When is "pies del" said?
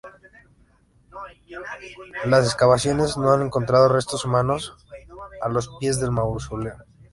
5.79-6.09